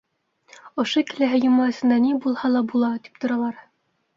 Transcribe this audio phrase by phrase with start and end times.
[0.83, 3.65] Ошо киләһе йома эсендә ни булһа ла була, тип торалар.